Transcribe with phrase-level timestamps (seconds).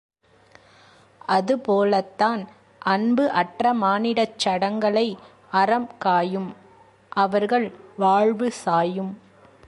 [1.27, 2.47] அதுபோலத்தான்
[2.79, 5.17] அன்பு அற்ற மானிடச் சடங்களை
[5.51, 6.55] அறம் காயும்
[7.09, 7.71] அவர்கள்
[7.97, 9.17] வாழ்வு சாயும்.